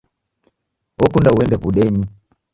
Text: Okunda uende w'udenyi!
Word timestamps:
Okunda 1.03 1.29
uende 1.37 1.55
w'udenyi! 1.61 2.03